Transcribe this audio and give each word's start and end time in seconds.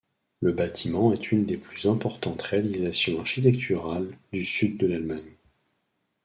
Le 0.39 0.51
bâtiment 0.51 1.13
est 1.13 1.31
une 1.31 1.45
des 1.45 1.57
plus 1.57 1.85
importantes 1.85 2.41
réalisations 2.41 3.19
architecturales 3.19 4.17
du 4.33 4.43
sud 4.43 4.77
de 4.79 4.87
l'Allemagne. 4.87 5.35